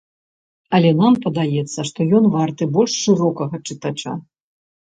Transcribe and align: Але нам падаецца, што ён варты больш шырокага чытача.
Але 0.77 0.89
нам 1.01 1.13
падаецца, 1.25 1.85
што 1.89 1.99
ён 2.21 2.31
варты 2.37 2.63
больш 2.79 2.97
шырокага 3.03 3.55
чытача. 3.67 4.19